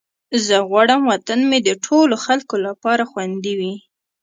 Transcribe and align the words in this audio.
زه 0.45 0.55
غواړم 0.69 1.01
وطن 1.11 1.39
مې 1.49 1.59
د 1.67 1.69
ټولو 1.85 2.15
خلکو 2.25 2.55
لپاره 2.67 3.03
خوندي 3.11 3.53
وي. 3.59 3.73